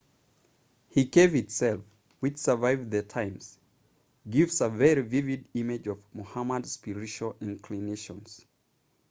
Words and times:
he 0.89 1.05
cave 1.05 1.35
itself 1.35 1.79
which 2.21 2.35
survived 2.37 2.89
the 2.89 3.03
times 3.03 3.59
gives 4.27 4.59
a 4.59 4.67
very 4.67 5.03
vivid 5.03 5.45
image 5.53 5.85
of 5.85 5.99
muhammad's 6.15 6.71
spiritual 6.71 7.35
inclinations 7.39 8.43